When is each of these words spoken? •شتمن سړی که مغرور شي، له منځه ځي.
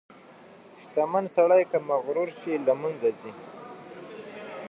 •شتمن 0.81 1.25
سړی 1.35 1.63
که 1.71 1.77
مغرور 1.89 2.29
شي، 2.39 2.53
له 2.65 2.73
منځه 2.81 3.09
ځي. 3.19 3.31